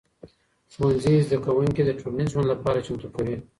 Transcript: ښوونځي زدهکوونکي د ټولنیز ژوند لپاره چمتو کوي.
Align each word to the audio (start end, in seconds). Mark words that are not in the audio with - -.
ښوونځي 0.73 1.13
زدهکوونکي 1.25 1.81
د 1.85 1.91
ټولنیز 1.99 2.29
ژوند 2.33 2.47
لپاره 2.53 2.83
چمتو 2.85 3.07
کوي. 3.15 3.35